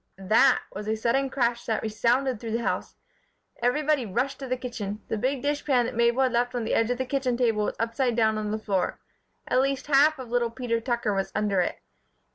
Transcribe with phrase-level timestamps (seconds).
[0.17, 2.95] "That" was a sudden crash that resounded through the house.
[3.61, 5.03] Everybody rushed to the kitchen.
[5.09, 7.65] The big dish pan that Mabel had left on the edge of the kitchen table
[7.65, 8.99] was upside down on the floor.
[9.47, 11.81] At least half of little Peter Tucker was under it.